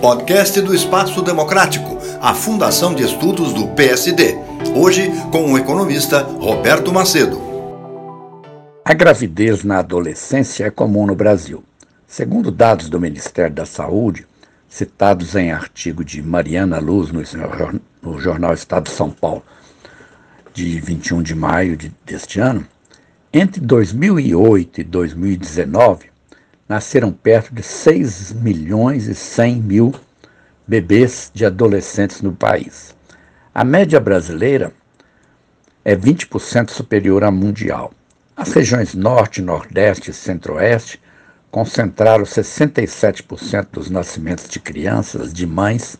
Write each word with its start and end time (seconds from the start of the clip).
Podcast 0.00 0.60
do 0.60 0.74
Espaço 0.74 1.22
Democrático, 1.22 1.98
a 2.20 2.34
Fundação 2.34 2.94
de 2.94 3.04
Estudos 3.04 3.52
do 3.52 3.68
PSD. 3.68 4.34
Hoje 4.74 5.10
com 5.30 5.52
o 5.52 5.58
economista 5.58 6.22
Roberto 6.22 6.92
Macedo. 6.92 7.40
A 8.84 8.92
gravidez 8.92 9.62
na 9.62 9.78
adolescência 9.78 10.64
é 10.64 10.70
comum 10.70 11.06
no 11.06 11.14
Brasil. 11.14 11.62
Segundo 12.06 12.50
dados 12.50 12.88
do 12.88 13.00
Ministério 13.00 13.54
da 13.54 13.64
Saúde, 13.64 14.26
citados 14.68 15.36
em 15.36 15.52
artigo 15.52 16.04
de 16.04 16.20
Mariana 16.20 16.80
Luz 16.80 17.10
no 17.12 18.20
jornal 18.20 18.54
Estado 18.54 18.84
de 18.84 18.90
São 18.90 19.10
Paulo, 19.10 19.44
de 20.52 20.80
21 20.80 21.22
de 21.22 21.34
maio 21.34 21.76
de, 21.76 21.92
deste 22.04 22.40
ano, 22.40 22.66
entre 23.32 23.60
2008 23.60 24.80
e 24.80 24.84
2019, 24.84 26.11
nasceram 26.72 27.12
perto 27.12 27.54
de 27.54 27.62
6 27.62 28.32
milhões 28.32 29.06
e 29.06 29.14
100 29.14 29.56
mil 29.56 29.94
bebês 30.66 31.30
de 31.34 31.44
adolescentes 31.44 32.22
no 32.22 32.32
país. 32.32 32.96
A 33.54 33.62
média 33.62 34.00
brasileira 34.00 34.72
é 35.84 35.94
20% 35.94 36.70
superior 36.70 37.24
à 37.24 37.30
mundial. 37.30 37.92
As 38.34 38.54
regiões 38.54 38.94
Norte, 38.94 39.42
Nordeste 39.42 40.10
e 40.10 40.14
Centro-Oeste 40.14 40.98
concentraram 41.50 42.24
67% 42.24 43.66
dos 43.70 43.90
nascimentos 43.90 44.48
de 44.48 44.58
crianças 44.58 45.30
de 45.30 45.46
mães 45.46 45.98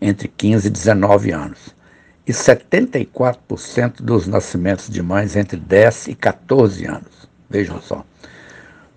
entre 0.00 0.26
15 0.26 0.68
e 0.68 0.70
19 0.70 1.32
anos 1.32 1.74
e 2.26 2.32
74% 2.32 4.00
dos 4.00 4.26
nascimentos 4.26 4.88
de 4.88 5.02
mães 5.02 5.36
entre 5.36 5.58
10 5.58 6.08
e 6.08 6.14
14 6.14 6.86
anos. 6.86 7.28
Vejam 7.50 7.78
só. 7.82 8.06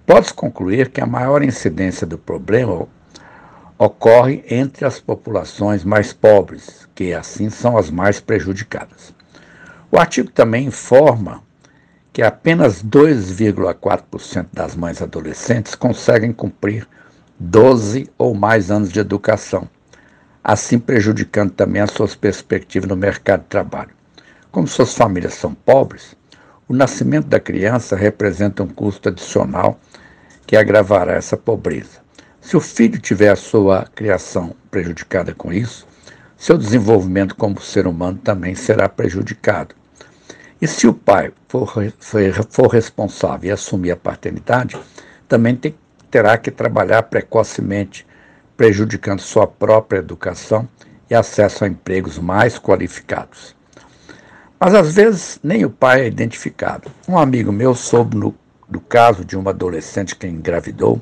Pode-se 0.07 0.33
concluir 0.33 0.87
que 0.89 1.01
a 1.01 1.05
maior 1.05 1.43
incidência 1.43 2.07
do 2.07 2.17
problema 2.17 2.87
ocorre 3.77 4.41
entre 4.49 4.85
as 4.85 5.01
populações 5.01 5.83
mais 5.83 6.13
pobres, 6.13 6.87
que 6.95 7.13
assim 7.13 7.49
são 7.49 7.77
as 7.77 7.91
mais 7.91 8.21
prejudicadas. 8.21 9.13
O 9.91 9.99
artigo 9.99 10.31
também 10.31 10.65
informa 10.65 11.43
que 12.13 12.21
apenas 12.21 12.81
2,4% 12.81 14.47
das 14.53 14.77
mães 14.77 15.01
adolescentes 15.01 15.75
conseguem 15.75 16.31
cumprir 16.31 16.87
12 17.37 18.09
ou 18.17 18.33
mais 18.33 18.71
anos 18.71 18.89
de 18.89 19.01
educação, 19.01 19.69
assim 20.41 20.79
prejudicando 20.79 21.51
também 21.51 21.81
as 21.81 21.91
suas 21.91 22.15
perspectivas 22.15 22.87
no 22.87 22.95
mercado 22.95 23.41
de 23.41 23.47
trabalho. 23.47 23.91
Como 24.53 24.69
suas 24.69 24.95
famílias 24.95 25.33
são 25.33 25.53
pobres, 25.53 26.15
o 26.69 26.73
nascimento 26.73 27.27
da 27.27 27.39
criança 27.39 27.95
representa 27.95 28.61
um 28.61 28.67
custo 28.67 29.07
adicional 29.09 29.79
que 30.45 30.57
agravará 30.57 31.13
essa 31.13 31.37
pobreza. 31.37 31.99
Se 32.41 32.57
o 32.57 32.61
filho 32.61 32.99
tiver 32.99 33.29
a 33.29 33.35
sua 33.35 33.85
criação 33.95 34.53
prejudicada 34.69 35.33
com 35.33 35.51
isso, 35.51 35.87
seu 36.37 36.57
desenvolvimento 36.57 37.35
como 37.35 37.61
ser 37.61 37.87
humano 37.87 38.19
também 38.23 38.53
será 38.53 38.87
prejudicado. 38.87 39.75
E 40.61 40.67
se 40.67 40.87
o 40.87 40.93
pai 40.93 41.31
for, 41.47 41.73
for, 42.49 42.67
responsável 42.67 43.49
e 43.49 43.51
assumir 43.51 43.91
a 43.91 43.97
paternidade, 43.97 44.77
também 45.27 45.55
tem, 45.55 45.75
terá 46.11 46.37
que 46.37 46.51
trabalhar 46.51 47.03
precocemente, 47.03 48.05
prejudicando 48.55 49.19
sua 49.19 49.47
própria 49.47 49.99
educação 49.99 50.67
e 51.09 51.15
acesso 51.15 51.63
a 51.63 51.67
empregos 51.67 52.17
mais 52.17 52.57
qualificados. 52.59 53.55
Mas 54.59 54.73
às 54.73 54.95
vezes 54.95 55.39
nem 55.43 55.65
o 55.65 55.69
pai 55.69 56.01
é 56.01 56.07
identificado. 56.07 56.89
Um 57.07 57.17
amigo 57.17 57.51
meu 57.51 57.75
soube 57.75 58.17
no 58.17 58.35
do 58.67 58.81
caso 58.81 59.23
de 59.23 59.37
uma 59.37 59.51
adolescente 59.51 60.15
que 60.15 60.27
engravidou, 60.27 61.01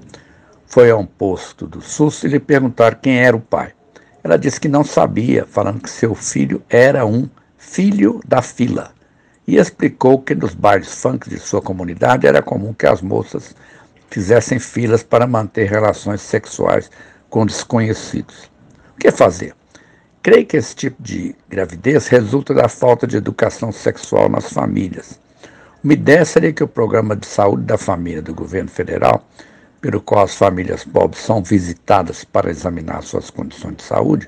foi 0.68 0.92
a 0.92 0.98
um 0.98 1.06
posto 1.06 1.66
do 1.66 1.82
SUS 1.82 2.24
e 2.24 2.28
lhe 2.28 2.40
perguntaram 2.40 2.98
quem 3.02 3.20
era 3.20 3.36
o 3.36 3.42
pai. 3.42 3.74
Ela 4.24 4.38
disse 4.38 4.60
que 4.60 4.68
não 4.68 4.84
sabia, 4.84 5.46
falando 5.46 5.82
que 5.82 5.90
seu 5.90 6.14
filho 6.16 6.62
era 6.70 7.06
um 7.06 7.30
filho 7.58 8.20
da 8.28 8.42
fila. 8.42 8.92
E 9.48 9.58
explicou 9.58 10.22
que 10.22 10.34
nos 10.34 10.56
bairros 10.56 10.94
funk 11.02 11.30
de 11.30 11.40
sua 11.40 11.62
comunidade 11.62 12.26
era 12.26 12.42
comum 12.42 12.74
que 12.74 12.88
as 12.88 13.02
moças 13.02 13.56
fizessem 14.10 14.60
filas 14.60 15.04
para 15.04 15.28
manter 15.28 15.70
relações 15.70 16.22
sexuais 16.22 16.90
com 17.30 17.46
desconhecidos. 17.46 18.50
O 18.96 19.00
que 19.00 19.12
fazer? 19.12 19.54
Creio 20.26 20.46
que 20.46 20.58
esse 20.58 20.76
tipo 20.76 21.02
de 21.02 21.36
gravidez 21.48 22.08
resulta 22.08 22.52
da 22.52 22.68
falta 22.68 23.06
de 23.06 23.16
educação 23.16 23.72
sexual 23.72 24.28
nas 24.28 24.52
famílias 24.52 25.20
uma 25.86 25.94
ideia 25.94 26.26
seria 26.26 26.52
que 26.52 26.64
o 26.64 26.68
programa 26.68 27.16
de 27.16 27.28
saúde 27.28 27.66
da 27.66 27.78
família 27.78 28.20
do 28.20 28.34
governo 28.34 28.72
federal, 28.72 29.24
pelo 29.80 30.02
qual 30.02 30.24
as 30.24 30.34
famílias 30.34 30.84
pobres 30.84 31.22
são 31.22 31.44
visitadas 31.44 32.24
para 32.24 32.50
examinar 32.50 33.04
suas 33.04 33.30
condições 33.30 33.76
de 33.76 33.84
saúde, 33.84 34.28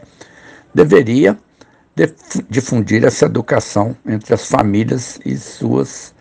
deveria 0.72 1.36
difundir 2.48 3.04
essa 3.04 3.26
educação 3.26 3.98
entre 4.06 4.36
as 4.36 4.48
famílias 4.48 5.20
e 5.26 5.36
suas, 5.36 6.14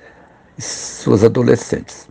suas 0.59 1.23
adolescentes. 1.23 2.09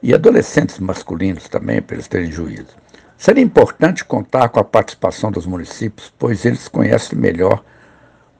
E 0.00 0.14
adolescentes 0.14 0.78
masculinos 0.78 1.48
também, 1.48 1.82
para 1.82 1.96
eles 1.96 2.06
terem 2.06 2.30
juízo. 2.30 2.76
Seria 3.16 3.42
importante 3.42 4.04
contar 4.04 4.48
com 4.48 4.60
a 4.60 4.64
participação 4.64 5.30
dos 5.30 5.46
municípios, 5.46 6.12
pois 6.18 6.44
eles 6.44 6.68
conhecem 6.68 7.18
melhor 7.18 7.62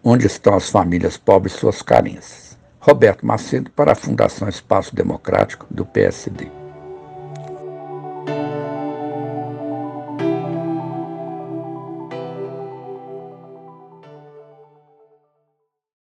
onde 0.02 0.26
estão 0.26 0.54
as 0.54 0.68
famílias 0.68 1.16
pobres 1.16 1.54
e 1.54 1.58
suas 1.58 1.80
carências. 1.80 2.58
Roberto 2.80 3.24
Macedo 3.24 3.70
para 3.70 3.92
a 3.92 3.96
Fundação 3.96 4.48
Espaço 4.48 4.94
Democrático 4.94 5.66
do 5.70 5.86
PSD. 5.86 6.63